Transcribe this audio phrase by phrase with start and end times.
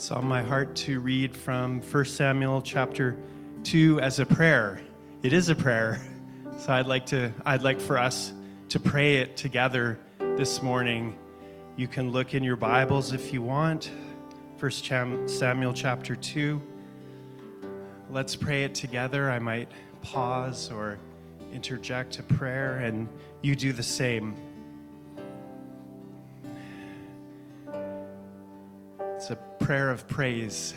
[0.00, 3.18] It's on my heart to read from 1 Samuel chapter
[3.64, 4.80] 2 as a prayer.
[5.22, 6.00] It is a prayer.
[6.56, 8.32] So I'd like to I'd like for us
[8.70, 9.98] to pray it together
[10.38, 11.18] this morning.
[11.76, 13.90] You can look in your Bibles if you want.
[14.58, 16.62] 1 Samuel chapter 2.
[18.10, 19.30] Let's pray it together.
[19.30, 19.68] I might
[20.00, 20.98] pause or
[21.52, 23.06] interject a prayer and
[23.42, 24.34] you do the same.
[29.70, 30.74] Prayer of praise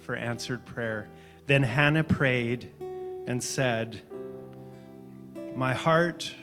[0.00, 1.08] for answered prayer.
[1.46, 2.70] Then Hannah prayed
[3.26, 4.02] and said,
[5.54, 6.34] My heart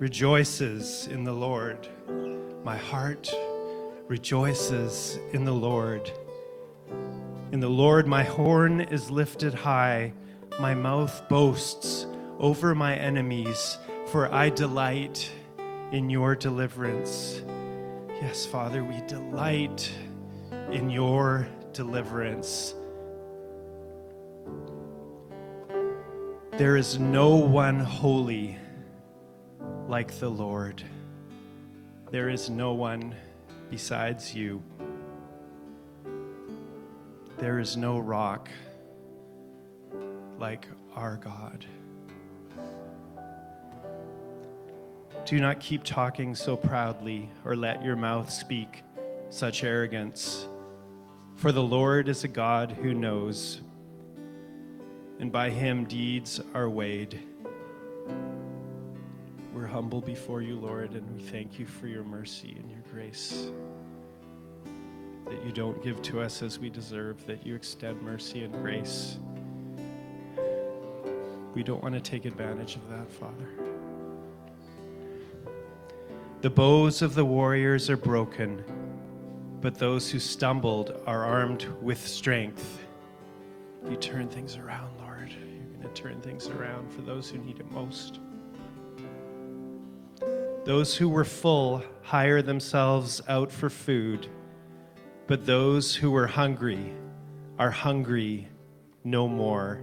[0.00, 1.86] rejoices in the Lord.
[2.64, 3.32] My heart
[4.08, 6.10] rejoices in the Lord.
[7.52, 10.12] In the Lord, my horn is lifted high,
[10.58, 12.04] my mouth boasts
[12.40, 15.30] over my enemies, for I delight
[15.92, 17.42] in your deliverance.
[18.20, 19.88] Yes, Father, we delight
[20.70, 22.74] in your deliverance.
[26.52, 28.58] There is no one holy
[29.88, 30.82] like the Lord.
[32.10, 33.14] There is no one
[33.70, 34.62] besides you.
[37.38, 38.50] There is no rock
[40.38, 41.64] like our God.
[45.24, 48.82] Do not keep talking so proudly or let your mouth speak
[49.30, 50.48] such arrogance.
[51.42, 53.62] For the Lord is a God who knows,
[55.18, 57.18] and by him deeds are weighed.
[59.52, 63.50] We're humble before you, Lord, and we thank you for your mercy and your grace.
[65.24, 69.18] That you don't give to us as we deserve, that you extend mercy and grace.
[71.56, 73.48] We don't want to take advantage of that, Father.
[76.40, 78.64] The bows of the warriors are broken
[79.62, 82.80] but those who stumbled are armed with strength.
[83.88, 85.30] You turn things around, Lord.
[85.30, 88.18] You're going to turn things around for those who need it most.
[90.64, 94.26] Those who were full hire themselves out for food,
[95.28, 96.92] but those who were hungry
[97.58, 98.48] are hungry
[99.04, 99.80] no more.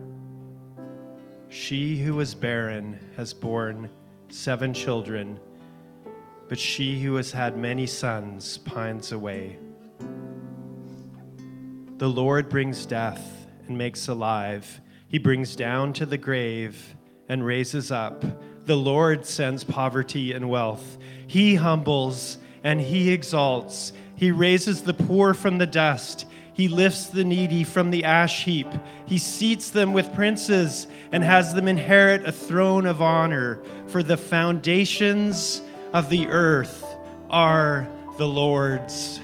[1.47, 3.89] She who was barren has borne
[4.27, 5.39] seven children,
[6.49, 9.57] but she who has had many sons pines away.
[11.99, 14.79] The Lord brings death and makes alive.
[15.09, 16.95] He brings down to the grave
[17.27, 18.23] and raises up.
[18.65, 20.97] The Lord sends poverty and wealth.
[21.27, 23.91] He humbles and he exalts.
[24.15, 26.25] He raises the poor from the dust.
[26.53, 28.67] He lifts the needy from the ash heap.
[29.05, 33.59] He seats them with princes and has them inherit a throne of honor.
[33.87, 35.61] For the foundations
[35.91, 36.85] of the earth
[37.29, 39.19] are the Lord's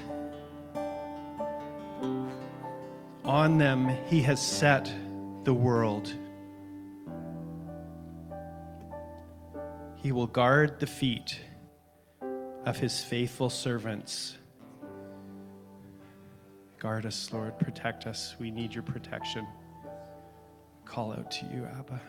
[3.26, 4.92] On them he has set
[5.42, 6.14] the world.
[9.96, 11.40] He will guard the feet
[12.64, 14.38] of his faithful servants.
[16.78, 17.58] Guard us, Lord.
[17.58, 18.36] Protect us.
[18.38, 19.44] We need your protection.
[20.84, 22.00] Call out to you, Abba.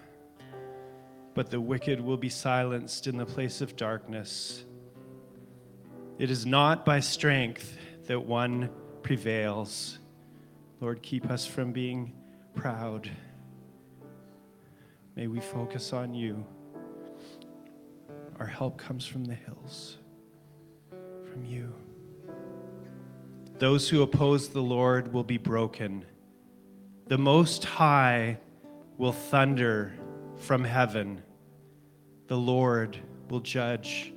[1.33, 4.63] But the wicked will be silenced in the place of darkness.
[6.19, 7.75] It is not by strength
[8.05, 8.69] that one
[9.01, 9.97] prevails.
[10.79, 12.13] Lord, keep us from being
[12.53, 13.09] proud.
[15.15, 16.45] May we focus on you.
[18.39, 19.97] Our help comes from the hills,
[21.25, 21.73] from you.
[23.57, 26.05] Those who oppose the Lord will be broken.
[27.07, 28.37] The Most High
[28.99, 29.93] will thunder
[30.37, 31.23] from heaven.
[32.27, 32.99] The Lord
[33.29, 34.13] will judge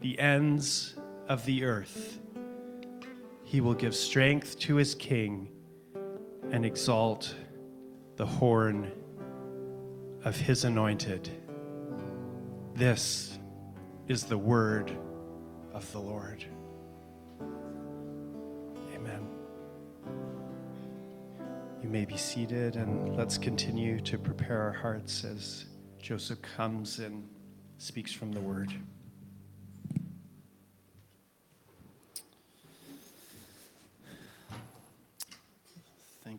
[0.00, 0.96] the ends
[1.28, 2.18] of the earth.
[3.44, 5.48] He will give strength to his king
[6.52, 7.34] and exalt
[8.16, 8.92] the horn
[10.24, 11.30] of his anointed.
[12.74, 13.38] This
[14.06, 14.92] is the word
[15.72, 16.44] of the Lord.
[18.94, 19.26] Amen.
[21.82, 25.64] You may be seated, and let's continue to prepare our hearts as
[26.00, 27.26] Joseph comes and
[27.78, 28.72] speaks from the word.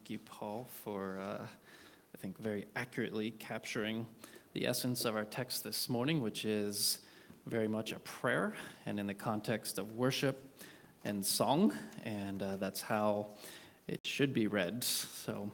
[0.04, 4.06] Thank you, Paul, for, uh, I think, very accurately capturing
[4.52, 6.98] the essence of our text this morning, which is
[7.46, 8.54] very much a prayer
[8.86, 10.62] and in the context of worship
[11.06, 11.74] and song.
[12.04, 13.28] And uh, that's how
[13.88, 14.84] it should be read.
[14.84, 15.50] So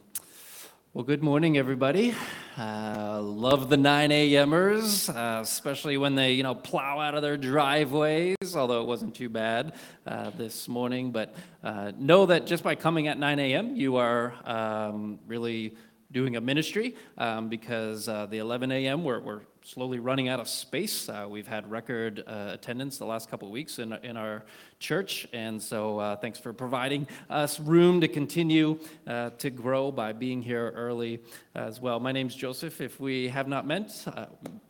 [0.92, 2.16] Well, good morning, everybody.
[2.58, 7.36] Uh, love the 9 a.m.ers, uh, especially when they, you know, plow out of their
[7.36, 11.12] driveways, although it wasn't too bad uh, this morning.
[11.12, 11.32] But
[11.62, 15.76] uh, know that just by coming at 9 a.m., you are um, really
[16.10, 19.04] doing a ministry um, because uh, the 11 a.m.
[19.04, 21.08] We're, we're slowly running out of space.
[21.08, 24.42] Uh, we've had record uh, attendance the last couple of weeks in, in our
[24.80, 28.76] church, and so uh, thanks for providing us room to continue
[29.06, 31.20] uh, to grow by being here early
[31.54, 32.00] as well.
[32.00, 32.80] My name's Joseph.
[32.80, 34.26] If we have not met, uh,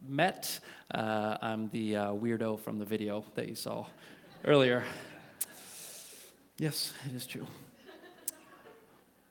[0.07, 0.61] met
[0.91, 3.87] I'm the weirdo from the video that you saw
[4.45, 4.85] earlier.
[6.59, 7.47] Yes, it is true.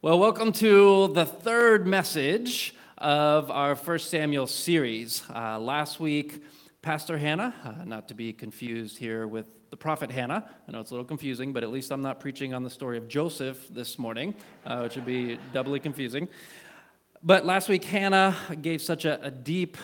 [0.01, 5.23] Well, welcome to the third message of our First Samuel series.
[5.33, 6.43] Uh, last week,
[6.81, 10.49] Pastor Hannah, uh, not to be confused here with the prophet Hannah.
[10.67, 12.97] I know it's a little confusing, but at least I'm not preaching on the story
[12.97, 14.35] of Joseph this morning,
[14.65, 16.27] uh, which would be doubly confusing.
[17.23, 19.77] But last week, Hannah gave such a, a deep,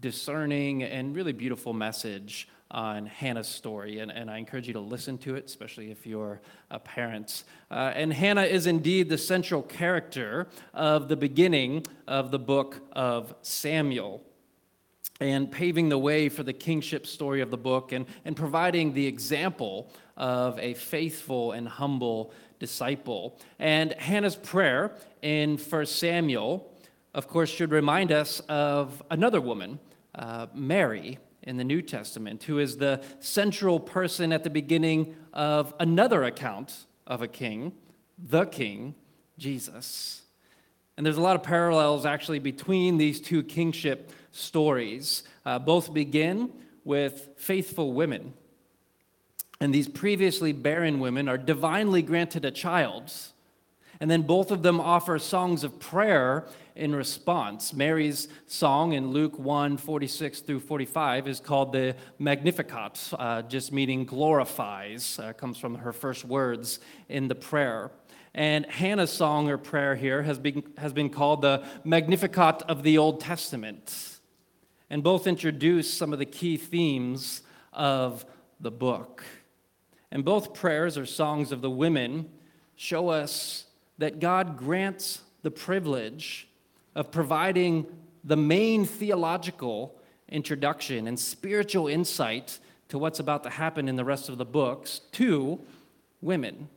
[0.00, 5.18] discerning, and really beautiful message on Hannah's story, and, and I encourage you to listen
[5.18, 6.40] to it, especially if you're
[6.70, 7.44] a parent.
[7.70, 13.34] Uh, and Hannah is indeed the central character of the beginning of the book of
[13.42, 14.22] Samuel
[15.20, 19.06] and paving the way for the kingship story of the book and, and providing the
[19.06, 23.38] example of a faithful and humble disciple.
[23.58, 26.72] And Hannah's prayer in 1 Samuel,
[27.14, 29.78] of course, should remind us of another woman,
[30.14, 35.74] uh, Mary, in the New Testament, who is the central person at the beginning of
[35.80, 37.72] another account of a king,
[38.18, 38.94] the king,
[39.38, 40.22] Jesus.
[40.96, 45.22] And there's a lot of parallels actually between these two kingship stories.
[45.44, 46.50] Uh, both begin
[46.84, 48.34] with faithful women.
[49.60, 53.12] And these previously barren women are divinely granted a child.
[54.00, 57.72] And then both of them offer songs of prayer in response.
[57.72, 64.04] Mary's song in Luke 1 46 through 45 is called the Magnificat, uh, just meaning
[64.04, 67.90] glorifies, uh, comes from her first words in the prayer.
[68.34, 72.96] And Hannah's song or prayer here has been, has been called the Magnificat of the
[72.96, 74.18] Old Testament.
[74.88, 77.42] And both introduce some of the key themes
[77.72, 78.24] of
[78.60, 79.24] the book.
[80.10, 82.30] And both prayers or songs of the women
[82.76, 83.64] show us
[83.98, 86.48] that God grants the privilege
[86.94, 87.86] of providing
[88.24, 89.96] the main theological
[90.28, 92.58] introduction and spiritual insight
[92.88, 95.60] to what's about to happen in the rest of the books to
[96.20, 96.68] women.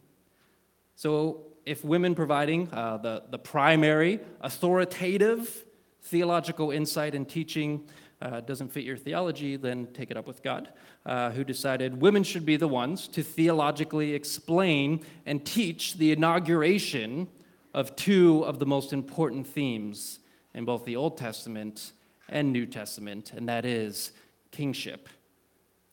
[0.96, 5.66] So, if women providing uh, the, the primary authoritative
[6.04, 7.90] theological insight and teaching
[8.22, 10.70] uh, doesn't fit your theology, then take it up with God,
[11.06, 17.28] uh, who decided women should be the ones to theologically explain and teach the inauguration
[17.76, 20.20] of two of the most important themes
[20.54, 21.92] in both the Old Testament
[22.30, 24.14] and New Testament, and that is
[24.52, 25.10] kingship.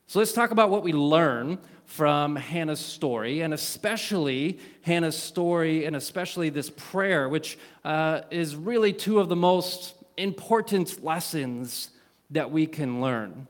[0.06, 5.96] So let's talk about what we learn from Hannah's story, and especially Hannah's story, and
[5.96, 11.90] especially this prayer, which uh, is really two of the most important lessons
[12.31, 13.49] that we can learn.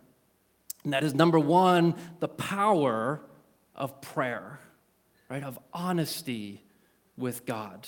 [0.85, 3.21] And that is number one, the power
[3.77, 4.59] of prayer,
[5.29, 5.45] right?
[5.45, 6.65] Of honesty
[7.19, 7.87] with God.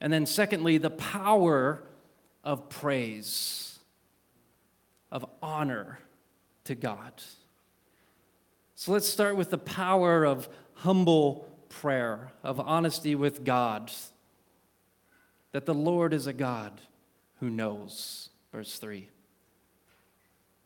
[0.00, 1.82] And then, secondly, the power
[2.44, 3.78] of praise,
[5.10, 5.98] of honor
[6.64, 7.12] to God.
[8.74, 13.90] So let's start with the power of humble prayer, of honesty with God,
[15.52, 16.80] that the Lord is a God
[17.40, 18.30] who knows.
[18.52, 19.08] Verse 3.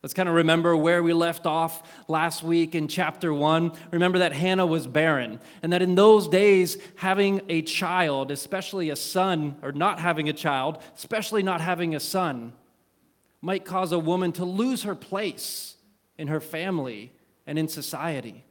[0.02, 3.70] Let's kind of remember where we left off last week in chapter 1.
[3.92, 8.96] Remember that Hannah was barren, and that in those days, having a child, especially a
[8.96, 12.52] son, or not having a child, especially not having a son,
[13.40, 15.76] might cause a woman to lose her place
[16.18, 17.12] in her family
[17.46, 18.44] and in society.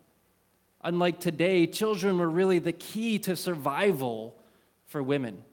[0.85, 4.37] Unlike today, children were really the key to survival
[4.85, 5.43] for women.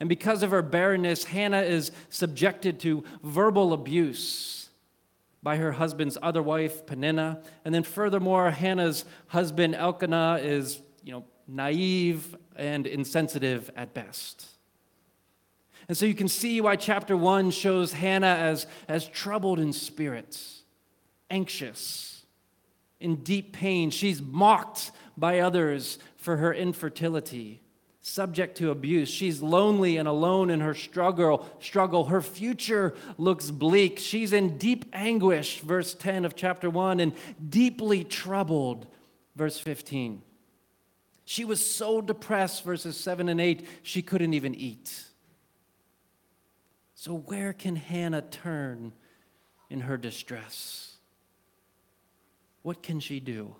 [0.00, 4.65] And because of her barrenness, Hannah is subjected to verbal abuse
[5.46, 7.40] by her husband's other wife, Peninnah.
[7.64, 14.44] And then furthermore, Hannah's husband, Elkanah, is, you know, naive and insensitive at best.
[15.86, 20.36] And so you can see why chapter one shows Hannah as, as troubled in spirit,
[21.30, 22.24] anxious,
[22.98, 23.90] in deep pain.
[23.90, 27.62] She's mocked by others for her infertility
[28.06, 29.08] subject to abuse.
[29.08, 31.44] She's lonely and alone in her struggle.
[31.58, 32.04] Struggle.
[32.04, 33.98] Her future looks bleak.
[33.98, 37.12] She's in deep anguish, verse 10 of chapter 1, and
[37.48, 38.86] deeply troubled,
[39.34, 40.22] verse 15.
[41.24, 45.04] She was so depressed, verses 7 and 8, she couldn't even eat.
[46.94, 48.92] So, where can Hannah turn
[49.68, 50.96] in her distress?
[52.62, 53.56] What can she do?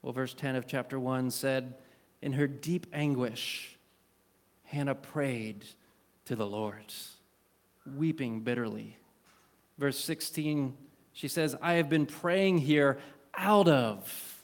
[0.00, 1.74] Well, verse 10 of chapter 1 said,
[2.22, 3.76] In her deep anguish,
[4.64, 5.64] Hannah prayed
[6.26, 6.94] to the Lord,
[7.96, 8.96] weeping bitterly.
[9.76, 10.74] Verse 16,
[11.12, 12.98] she says, I have been praying here
[13.34, 14.42] out of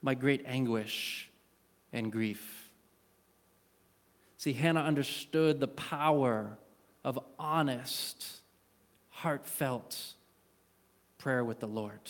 [0.00, 1.30] my great anguish
[1.92, 2.70] and grief.
[4.38, 6.56] See, Hannah understood the power
[7.04, 8.24] of honest,
[9.10, 10.14] heartfelt
[11.18, 12.00] prayer with the Lord.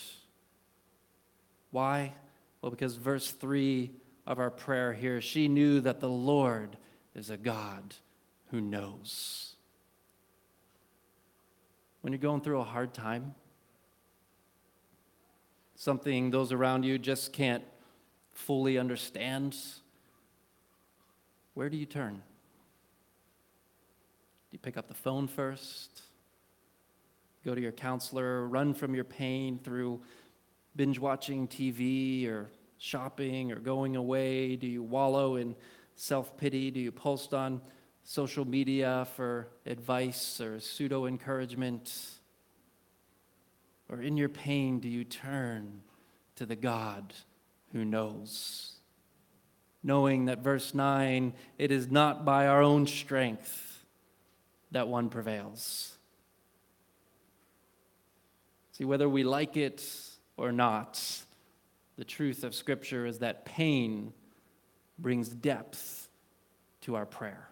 [1.70, 2.14] Why?
[2.60, 3.90] Well, because verse 3
[4.26, 6.76] of our prayer here, she knew that the Lord
[7.14, 7.94] is a God
[8.50, 9.54] who knows.
[12.00, 13.34] When you're going through a hard time,
[15.74, 17.64] something those around you just can't
[18.32, 19.56] fully understand,
[21.54, 22.14] where do you turn?
[22.14, 22.22] Do
[24.52, 26.02] you pick up the phone first?
[27.44, 30.00] Go to your counselor, run from your pain through
[30.74, 34.56] binge watching TV or shopping or going away?
[34.56, 35.56] Do you wallow in
[35.94, 36.70] self pity?
[36.70, 37.60] Do you post on
[38.04, 41.92] social media for advice or pseudo encouragement?
[43.88, 45.82] Or in your pain, do you turn
[46.36, 47.14] to the God
[47.72, 48.72] who knows?
[49.82, 53.84] Knowing that verse 9, it is not by our own strength
[54.72, 55.96] that one prevails.
[58.72, 59.88] See, whether we like it
[60.36, 61.00] or not,
[61.96, 64.12] the truth of Scripture is that pain
[64.98, 66.08] brings depth
[66.82, 67.48] to our prayer.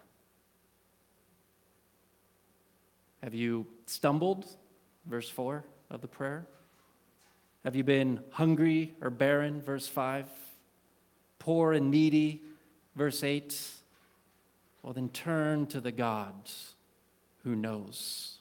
[3.23, 4.45] Have you stumbled?
[5.07, 6.45] Verse 4 of the prayer.
[7.63, 9.61] Have you been hungry or barren?
[9.61, 10.27] Verse 5.
[11.39, 12.41] Poor and needy?
[12.95, 13.59] Verse 8.
[14.83, 16.33] Well, then turn to the God
[17.43, 18.37] who knows.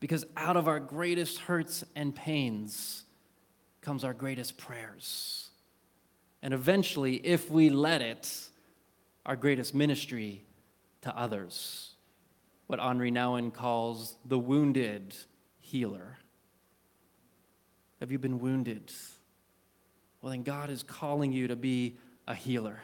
[0.00, 3.04] Because out of our greatest hurts and pains,
[3.88, 5.48] comes our greatest prayers.
[6.42, 8.30] And eventually, if we let it,
[9.24, 10.44] our greatest ministry
[11.00, 11.94] to others.
[12.66, 15.16] What Henri Nouwen calls the wounded
[15.58, 16.18] healer.
[18.00, 18.92] Have you been wounded?
[20.20, 22.82] Well, then God is calling you to be a healer.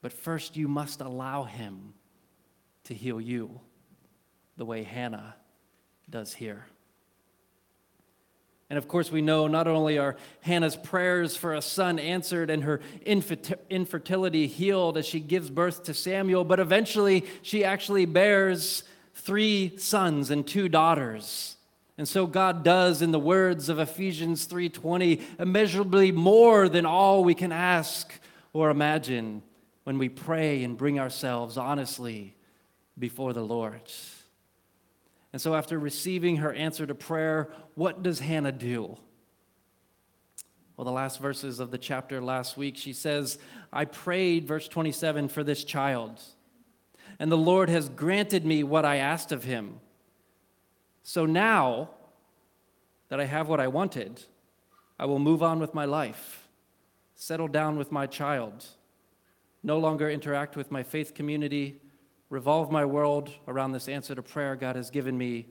[0.00, 1.92] But first, you must allow Him
[2.84, 3.60] to heal you
[4.56, 5.36] the way Hannah
[6.08, 6.64] does here.
[8.70, 12.62] And of course, we know not only are Hannah's prayers for a son answered and
[12.62, 19.76] her infertility healed as she gives birth to Samuel, but eventually she actually bears three
[19.76, 21.56] sons and two daughters.
[21.98, 27.34] And so God does in the words of Ephesians 3:20 immeasurably more than all we
[27.34, 28.12] can ask
[28.52, 29.42] or imagine
[29.82, 32.36] when we pray and bring ourselves honestly
[32.98, 33.82] before the Lord.
[35.32, 38.98] And so, after receiving her answer to prayer, what does Hannah do?
[40.76, 43.38] Well, the last verses of the chapter last week, she says,
[43.72, 46.20] I prayed, verse 27, for this child,
[47.18, 49.80] and the Lord has granted me what I asked of him.
[51.02, 51.90] So now
[53.10, 54.24] that I have what I wanted,
[54.98, 56.48] I will move on with my life,
[57.14, 58.64] settle down with my child,
[59.62, 61.80] no longer interact with my faith community
[62.30, 65.46] revolve my world around this answer to prayer God has given me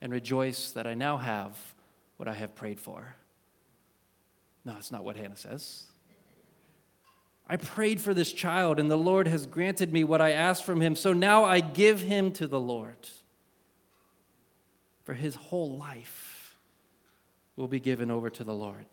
[0.00, 1.56] and rejoice that I now have
[2.18, 3.16] what I have prayed for.
[4.64, 5.84] No, it's not what Hannah says.
[7.48, 10.82] I prayed for this child, and the Lord has granted me what I asked from
[10.82, 10.94] him.
[10.94, 13.08] So now I give him to the Lord.
[15.04, 16.58] For his whole life
[17.56, 18.86] will be given over to the Lord.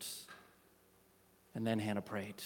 [1.54, 2.42] And then Hannah prayed.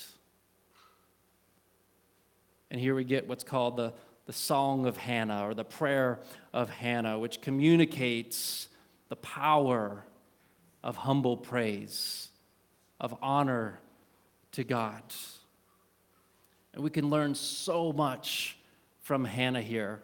[2.73, 3.93] And here we get what's called the
[4.31, 6.21] the Song of Hannah or the Prayer
[6.53, 8.69] of Hannah, which communicates
[9.09, 10.05] the power
[10.85, 12.29] of humble praise,
[13.01, 13.81] of honor
[14.53, 15.03] to God.
[16.73, 18.57] And we can learn so much
[19.01, 20.01] from Hannah here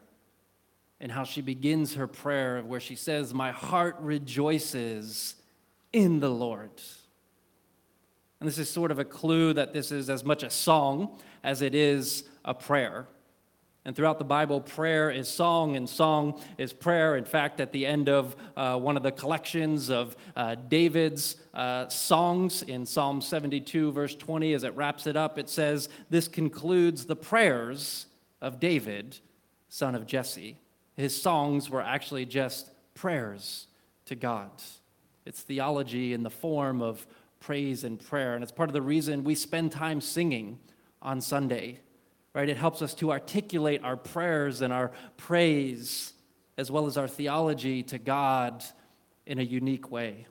[0.98, 5.36] and how she begins her prayer, where she says, My heart rejoices
[5.92, 6.72] in the Lord.
[8.40, 11.62] And this is sort of a clue that this is as much a song as
[11.62, 13.06] it is a prayer.
[13.86, 17.16] And throughout the Bible, prayer is song and song is prayer.
[17.16, 21.86] In fact, at the end of uh, one of the collections of uh, David's uh,
[21.86, 27.06] songs in Psalm 72, verse 20, as it wraps it up, it says, This concludes
[27.06, 28.06] the prayers
[28.40, 29.20] of David,
[29.68, 30.58] son of Jesse.
[30.96, 33.68] His songs were actually just prayers
[34.06, 34.50] to God.
[35.24, 37.06] It's theology in the form of
[37.38, 38.34] praise and prayer.
[38.34, 40.58] And it's part of the reason we spend time singing
[41.00, 41.78] on Sunday
[42.36, 42.50] right?
[42.50, 46.12] It helps us to articulate our prayers and our praise,
[46.58, 48.62] as well as our theology to God
[49.24, 50.26] in a unique way.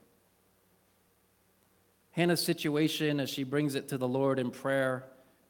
[2.12, 5.06] Hannah's situation, as she brings it to the Lord in prayer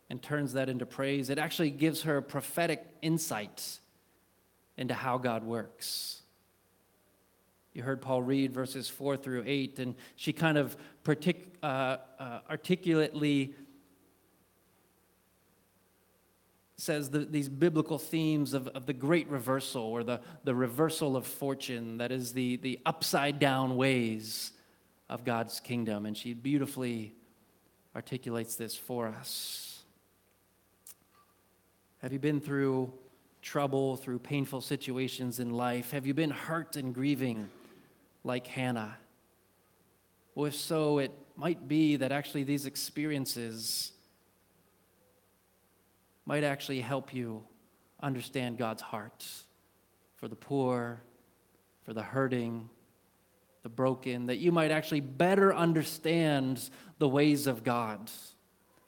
[0.09, 3.79] and turns that into praise, it actually gives her prophetic insight
[4.77, 6.21] into how God works.
[7.73, 12.39] You heard Paul read verses 4 through 8, and she kind of partic- uh, uh,
[12.49, 13.55] articulately
[16.77, 21.25] says the, these biblical themes of, of the great reversal or the, the reversal of
[21.25, 24.51] fortune, that is, the, the upside down ways
[25.09, 26.05] of God's kingdom.
[26.05, 27.13] And she beautifully
[27.95, 29.83] articulates this for us.
[32.01, 32.93] Have you been through
[33.41, 35.91] trouble, through painful situations in life?
[35.91, 37.49] Have you been hurt and grieving
[38.23, 38.97] like Hannah?
[40.33, 43.93] Well, if so, it might be that actually these experiences
[46.25, 47.43] might actually help you
[48.01, 49.25] understand God's heart
[50.15, 51.01] for the poor,
[51.83, 52.69] for the hurting,
[53.63, 58.09] the broken, that you might actually better understand the ways of God.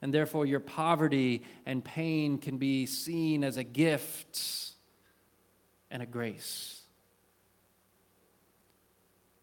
[0.00, 4.40] And therefore, your poverty and pain can be seen as a gift
[5.90, 6.82] and a grace.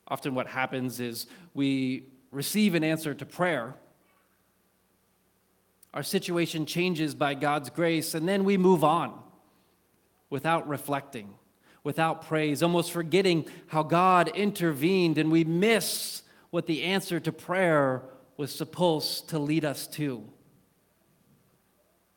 [0.07, 3.75] Often, what happens is we receive an answer to prayer.
[5.95, 9.17] Our situation changes by God's grace, and then we move on
[10.29, 11.33] without reflecting
[11.85, 18.01] without praise, almost forgetting how God intervened, and we miss what the answer to prayer
[18.37, 20.23] was supposed to lead us to.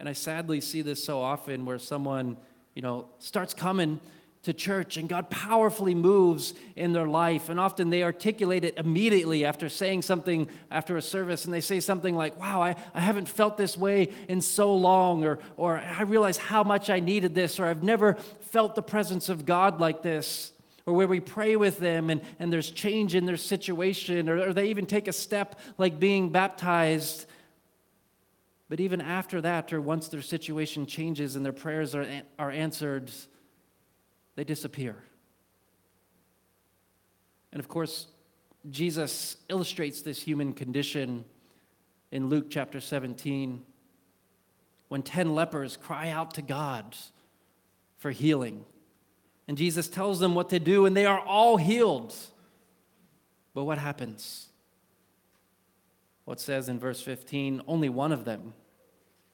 [0.01, 2.39] And I sadly see this so often where someone,
[2.75, 4.01] you know, starts coming
[4.49, 7.51] to church and God powerfully moves in their life.
[7.51, 11.45] And often they articulate it immediately after saying something after a service.
[11.45, 15.23] And they say something like, Wow, I, I haven't felt this way in so long.
[15.23, 17.61] Or, or I realize how much I needed this.
[17.61, 20.53] Or I've never felt the presence of God like this.
[20.87, 24.31] Or where we pray with them and, and there's change in their situation.
[24.31, 27.27] Or, or they even take a step like being baptized.
[28.71, 33.11] But even after that, or once their situation changes and their prayers are, are answered,
[34.39, 34.95] they disappear.
[37.51, 38.07] And of course,
[38.71, 41.25] Jesus illustrates this human condition
[42.13, 43.65] in Luke chapter 17
[44.87, 46.95] when 10 lepers cry out to God
[47.97, 48.65] for healing.
[49.49, 52.15] And Jesus tells them what to do, and they are all healed.
[53.55, 54.51] But what happens?
[56.27, 58.55] What says in verse 15 only one of them,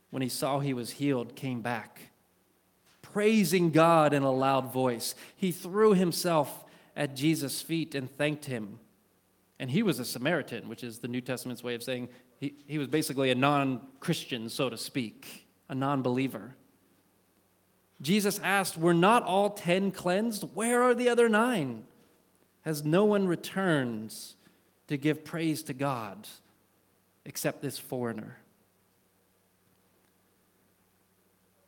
[0.08, 2.00] when he saw he was healed, came back
[3.14, 5.14] praising God in a loud voice.
[5.36, 6.64] He threw himself
[6.96, 8.80] at Jesus' feet and thanked him.
[9.60, 12.08] And he was a Samaritan, which is the New Testament's way of saying
[12.40, 16.56] he, he was basically a non Christian, so to speak, a non believer.
[18.02, 20.48] Jesus asked, Were not all ten cleansed?
[20.52, 21.84] Where are the other nine?
[22.62, 24.12] Has no one returned
[24.88, 26.26] to give praise to God
[27.24, 28.38] except this foreigner?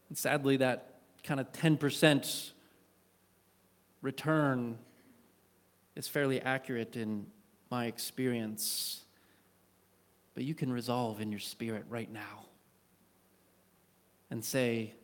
[0.08, 0.95] And sadly, that
[1.26, 2.52] kind of 10%
[4.00, 4.78] return
[5.96, 7.26] is fairly accurate in
[7.70, 9.02] my experience.
[10.34, 12.46] But you can resolve in your spirit right now
[14.30, 14.94] and say,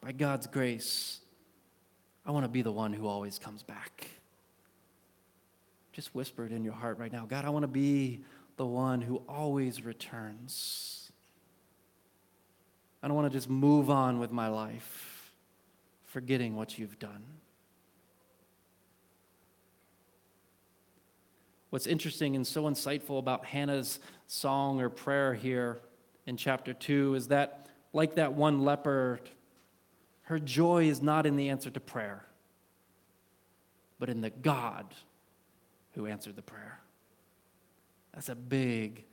[0.00, 1.20] by God's grace,
[2.26, 4.08] I want to be the one who always comes back.
[5.92, 8.24] Just whisper it in your heart right now God, I want to be
[8.56, 11.12] the one who always returns.
[13.02, 15.09] I don't want to just move on with my life
[16.10, 17.22] forgetting what you've done.
[21.70, 25.80] What's interesting and so insightful about Hannah's song or prayer here
[26.26, 29.20] in chapter 2 is that, like that one leper,
[30.22, 32.26] her joy is not in the answer to prayer,
[34.00, 34.92] but in the God
[35.92, 36.80] who answered the prayer.
[38.12, 39.04] That's a big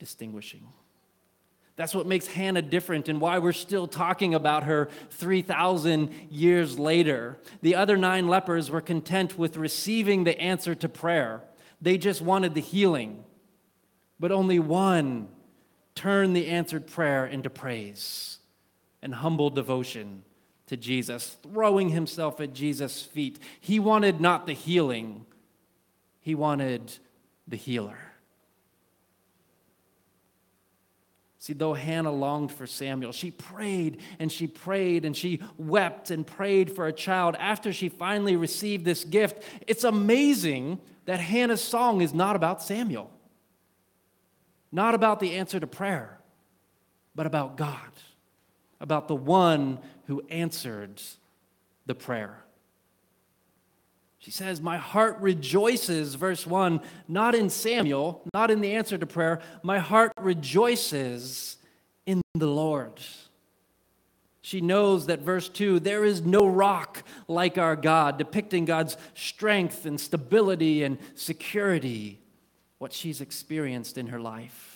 [0.00, 0.66] distinguishing.
[1.82, 7.38] That's what makes Hannah different and why we're still talking about her 3,000 years later.
[7.60, 11.42] The other nine lepers were content with receiving the answer to prayer,
[11.80, 13.24] they just wanted the healing.
[14.20, 15.26] But only one
[15.96, 18.38] turned the answered prayer into praise
[19.02, 20.22] and humble devotion
[20.66, 23.40] to Jesus, throwing himself at Jesus' feet.
[23.60, 25.26] He wanted not the healing,
[26.20, 26.96] he wanted
[27.48, 28.11] the healer.
[31.42, 36.24] See, though Hannah longed for Samuel, she prayed and she prayed and she wept and
[36.24, 39.42] prayed for a child after she finally received this gift.
[39.66, 43.10] It's amazing that Hannah's song is not about Samuel,
[44.70, 46.20] not about the answer to prayer,
[47.16, 47.90] but about God,
[48.80, 51.02] about the one who answered
[51.86, 52.44] the prayer.
[54.22, 59.04] She says, My heart rejoices, verse 1, not in Samuel, not in the answer to
[59.04, 59.40] prayer.
[59.64, 61.56] My heart rejoices
[62.06, 63.00] in the Lord.
[64.40, 69.86] She knows that verse 2 there is no rock like our God, depicting God's strength
[69.86, 72.20] and stability and security,
[72.78, 74.71] what she's experienced in her life.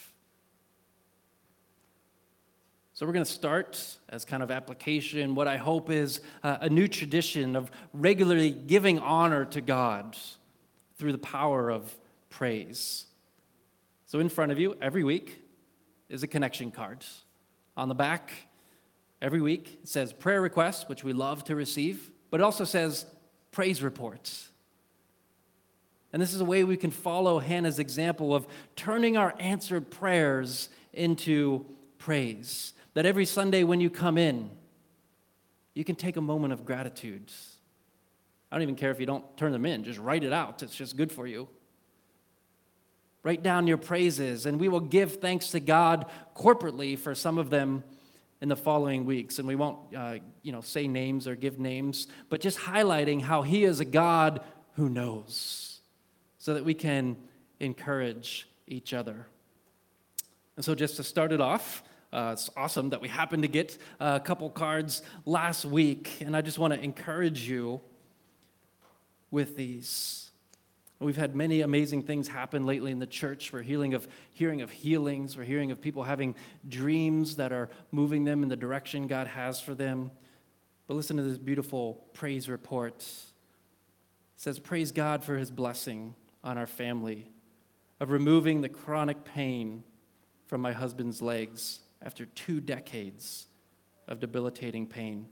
[2.97, 6.71] So, we're going to start as kind of application what I hope is uh, a
[6.71, 10.17] new tradition of regularly giving honor to God
[10.97, 11.95] through the power of
[12.31, 13.05] praise.
[14.07, 15.43] So, in front of you every week
[16.09, 17.05] is a connection card.
[17.77, 18.33] On the back,
[19.21, 23.05] every week, it says prayer requests, which we love to receive, but it also says
[23.53, 24.49] praise reports.
[26.15, 30.71] And this is a way we can follow Hannah's example of turning our answered prayers
[30.95, 31.67] into
[31.99, 34.51] praise that every Sunday when you come in,
[35.75, 37.31] you can take a moment of gratitude.
[38.51, 40.63] I don't even care if you don't turn them in, just write it out.
[40.63, 41.47] It's just good for you.
[43.23, 47.51] Write down your praises, and we will give thanks to God corporately for some of
[47.51, 47.85] them
[48.41, 49.39] in the following weeks.
[49.39, 53.43] And we won't, uh, you know, say names or give names, but just highlighting how
[53.43, 54.41] He is a God
[54.77, 55.83] who knows,
[56.39, 57.19] so that we can
[57.61, 59.27] encourage each other.
[60.57, 61.83] And so, just to start it off,
[62.17, 66.41] uh, it's awesome that we happened to get a couple cards last week, and I
[66.41, 67.83] just want to encourage you
[69.31, 70.31] with these.
[70.99, 73.53] We've had many amazing things happen lately in the church.
[73.53, 75.37] We're healing of, hearing of healings.
[75.37, 76.35] We're hearing of people having
[76.67, 80.11] dreams that are moving them in the direction God has for them.
[80.87, 83.01] But listen to this beautiful praise report.
[83.01, 87.31] It says, Praise God for his blessing on our family,
[88.01, 89.85] of removing the chronic pain
[90.47, 93.47] from my husband's legs after two decades
[94.09, 95.27] of debilitating pain.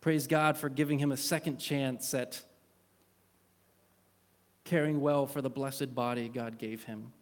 [0.00, 2.42] Praise God for giving him a second chance at
[4.64, 7.12] caring well for the blessed body God gave him.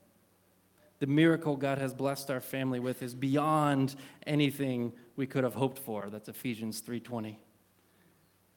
[0.98, 5.78] The miracle God has blessed our family with is beyond anything we could have hoped
[5.78, 6.08] for.
[6.10, 7.38] That's Ephesians 3:20.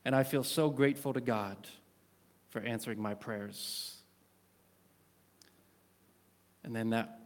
[0.06, 1.58] And I feel so grateful to God
[2.50, 4.04] for answering my prayers.
[6.64, 7.20] And then that,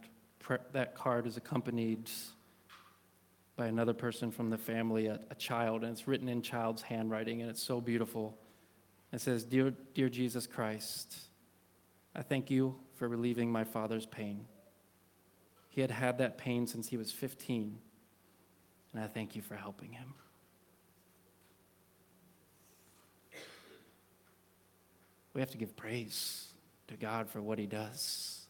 [0.72, 2.08] that card is accompanied
[3.58, 7.42] by another person from the family, a, a, child, and it's written in child's handwriting,
[7.42, 8.38] and it's so beautiful.
[9.12, 11.18] It says, Dear, Dear Jesus Christ,
[12.14, 14.46] I thank you for relieving my father's pain.
[15.70, 17.76] He had had that pain since he was 15,
[18.92, 20.14] and I thank you for helping him.
[25.34, 26.46] We have to give praise
[26.86, 28.46] to God for what he does.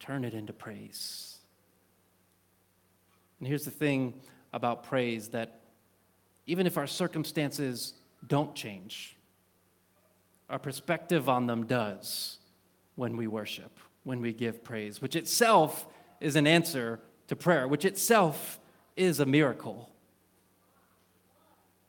[0.00, 1.33] Turn it into praise.
[3.44, 4.14] And here's the thing
[4.54, 5.60] about praise that
[6.46, 7.92] even if our circumstances
[8.26, 9.18] don't change,
[10.48, 12.38] our perspective on them does
[12.94, 15.86] when we worship, when we give praise, which itself
[16.22, 18.58] is an answer to prayer, which itself
[18.96, 19.90] is a miracle.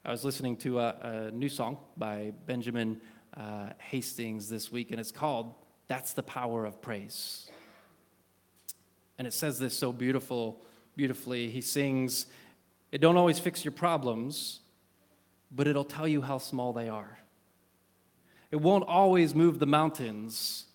[0.04, 3.00] I was listening to a, a new song by Benjamin
[3.38, 5.54] uh, Hastings this week, and it's called
[5.88, 7.50] That's the Power of Praise.
[9.18, 10.60] And it says this so beautiful
[10.96, 11.50] beautifully.
[11.50, 12.26] He sings,
[12.92, 14.60] It don't always fix your problems,
[15.52, 17.18] but it'll tell you how small they are.
[18.52, 20.66] It won't always move the mountains,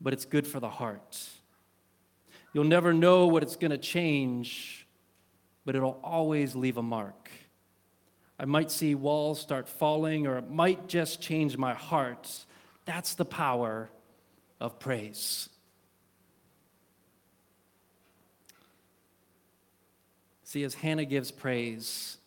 [0.00, 1.28] but it's good for the heart.
[2.52, 4.86] You'll never know what it's going to change,
[5.64, 7.30] but it'll always leave a mark.
[8.38, 12.30] I might see walls start falling, or it might just change my heart.
[12.84, 13.90] That's the power
[14.60, 15.48] of praise.
[20.54, 22.18] See, as Hannah gives praise,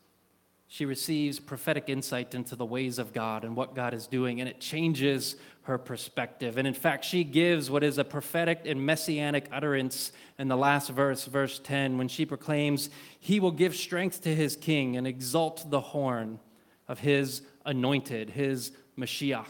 [0.67, 4.49] she receives prophetic insight into the ways of God and what God is doing, and
[4.49, 6.57] it changes her perspective.
[6.57, 10.89] And in fact, she gives what is a prophetic and messianic utterance in the last
[10.89, 15.71] verse, verse 10, when she proclaims, He will give strength to His king and exalt
[15.71, 16.41] the horn
[16.89, 19.47] of His anointed, His Mashiach,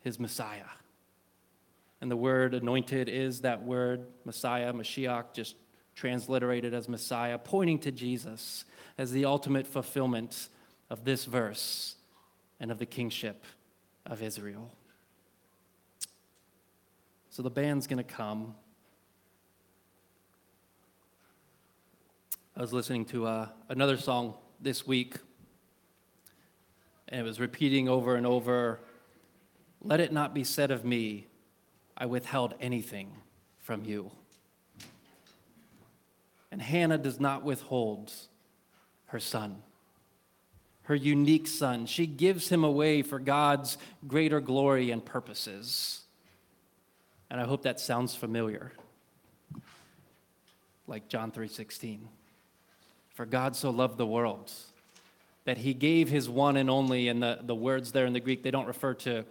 [0.00, 0.68] His Messiah.
[2.02, 5.54] And the word anointed is that word, Messiah, Mashiach, just
[5.94, 8.64] transliterated as Messiah, pointing to Jesus
[8.98, 10.48] as the ultimate fulfillment
[10.90, 11.96] of this verse
[12.60, 13.44] and of the kingship
[14.06, 14.70] of Israel.
[17.30, 18.54] So the band's going to come.
[22.56, 25.16] I was listening to uh, another song this week,
[27.08, 28.80] and it was repeating over and over
[29.82, 31.26] Let it not be said of me,
[31.96, 33.12] I withheld anything
[33.60, 34.10] from you.
[36.54, 38.12] And Hannah does not withhold
[39.06, 39.64] her son,
[40.82, 41.86] her unique son.
[41.86, 46.02] She gives him away for God's greater glory and purposes.
[47.28, 48.70] And I hope that sounds familiar.
[50.86, 52.06] Like John 3:16.
[53.14, 54.52] For God so loved the world
[55.46, 58.44] that he gave his one and only, and the, the words there in the Greek,
[58.44, 59.24] they don't refer to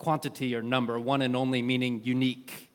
[0.00, 2.68] quantity or number, one and only meaning unique.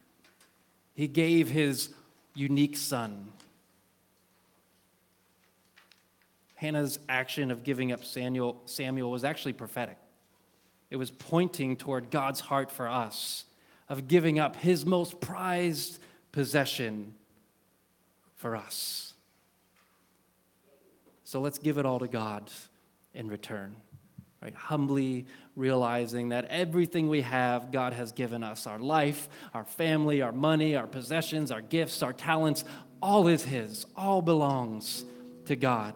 [0.96, 1.90] He gave his
[2.34, 3.34] unique son.
[6.60, 9.98] Hannah's action of giving up Samuel, Samuel was actually prophetic.
[10.90, 13.46] It was pointing toward God's heart for us
[13.88, 16.00] of giving up his most prized
[16.34, 17.14] possession
[18.36, 19.14] for us.
[21.24, 22.52] So let's give it all to God
[23.14, 23.74] in return.
[24.42, 24.54] Right?
[24.54, 30.34] Humbly realizing that everything we have, God has given us our life, our family, our
[30.34, 32.66] money, our possessions, our gifts, our talents,
[33.02, 35.06] all is His, all belongs
[35.46, 35.94] to God.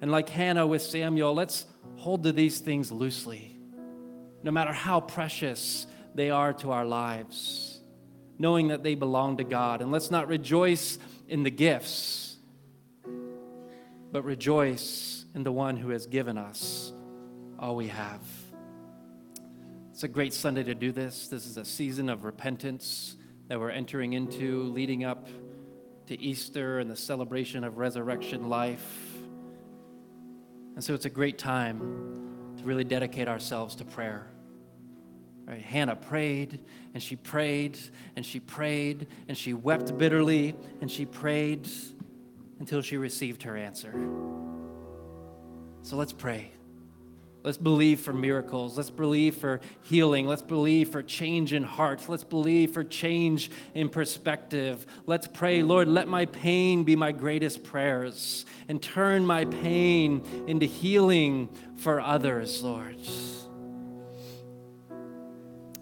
[0.00, 3.56] And like Hannah with Samuel, let's hold to these things loosely,
[4.42, 7.80] no matter how precious they are to our lives,
[8.38, 9.80] knowing that they belong to God.
[9.80, 12.36] And let's not rejoice in the gifts,
[14.12, 16.92] but rejoice in the one who has given us
[17.58, 18.20] all we have.
[19.90, 21.28] It's a great Sunday to do this.
[21.28, 23.16] This is a season of repentance
[23.48, 25.28] that we're entering into, leading up
[26.08, 29.13] to Easter and the celebration of resurrection life.
[30.74, 34.26] And so it's a great time to really dedicate ourselves to prayer.
[35.46, 35.60] Right?
[35.60, 36.60] Hannah prayed
[36.94, 37.78] and she prayed
[38.16, 41.68] and she prayed and she wept bitterly and she prayed
[42.58, 43.92] until she received her answer.
[45.82, 46.53] So let's pray.
[47.44, 48.78] Let's believe for miracles.
[48.78, 50.26] Let's believe for healing.
[50.26, 52.08] Let's believe for change in hearts.
[52.08, 54.86] Let's believe for change in perspective.
[55.04, 60.64] Let's pray, Lord, let my pain be my greatest prayers and turn my pain into
[60.64, 62.96] healing for others, Lord.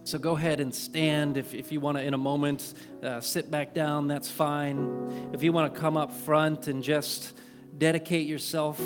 [0.03, 1.37] So go ahead and stand.
[1.37, 5.31] If, if you want to, in a moment, uh, sit back down, that's fine.
[5.33, 7.35] If you want to come up front and just
[7.79, 8.83] dedicate yourself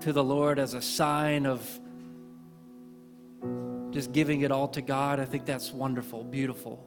[0.00, 1.80] to the Lord as a sign of
[3.98, 6.86] just giving it all to God, I think that's wonderful, beautiful.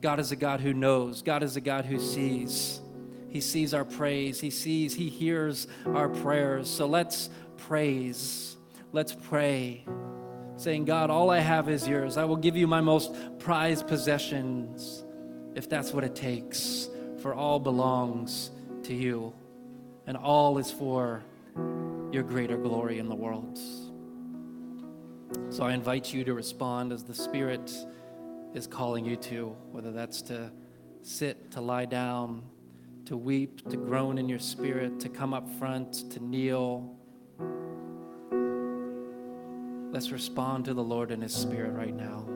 [0.00, 2.80] God is a God who knows, God is a God who sees.
[3.28, 6.70] He sees our praise, He sees, He hears our prayers.
[6.70, 7.28] So let's
[7.58, 8.56] praise,
[8.92, 9.84] let's pray,
[10.56, 12.16] saying, God, all I have is yours.
[12.16, 15.04] I will give you my most prized possessions
[15.54, 16.88] if that's what it takes,
[17.20, 18.50] for all belongs
[18.84, 19.34] to you,
[20.06, 21.22] and all is for
[22.12, 23.58] your greater glory in the world.
[25.50, 27.72] So I invite you to respond as the Spirit
[28.54, 30.50] is calling you to, whether that's to
[31.02, 32.42] sit, to lie down,
[33.06, 36.96] to weep, to groan in your spirit, to come up front, to kneel.
[39.92, 42.26] Let's respond to the Lord in His Spirit right now.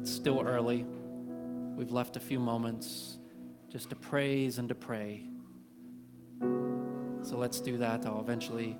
[0.00, 0.86] It's still early.
[1.76, 3.18] We've left a few moments
[3.70, 5.24] just to praise and to pray.
[7.22, 8.06] So let's do that.
[8.06, 8.78] I'll eventually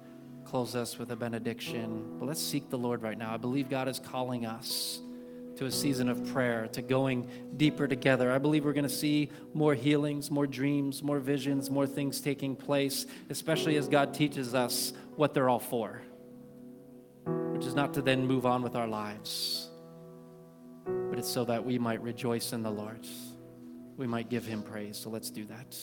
[0.48, 2.16] close us with a benediction.
[2.18, 3.34] But let's seek the Lord right now.
[3.34, 5.00] I believe God is calling us
[5.56, 8.32] to a season of prayer, to going deeper together.
[8.32, 12.56] I believe we're going to see more healings, more dreams, more visions, more things taking
[12.56, 16.00] place, especially as God teaches us what they're all for,
[17.24, 19.68] which is not to then move on with our lives,
[20.86, 23.04] but it's so that we might rejoice in the Lord.
[23.96, 24.96] We might give him praise.
[24.96, 25.76] So let's do that.